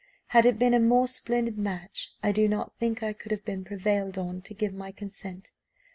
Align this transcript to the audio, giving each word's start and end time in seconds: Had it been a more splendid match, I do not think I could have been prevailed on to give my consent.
Had 0.29 0.47
it 0.47 0.57
been 0.57 0.73
a 0.73 0.79
more 0.79 1.07
splendid 1.07 1.59
match, 1.59 2.15
I 2.23 2.31
do 2.31 2.47
not 2.47 2.75
think 2.79 3.03
I 3.03 3.13
could 3.13 3.29
have 3.31 3.45
been 3.45 3.63
prevailed 3.63 4.17
on 4.17 4.41
to 4.41 4.55
give 4.55 4.73
my 4.73 4.91
consent. 4.91 5.51